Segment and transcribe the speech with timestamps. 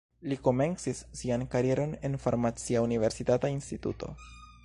[0.29, 4.13] Li komencis sian karieron en farmacia universitata instituto.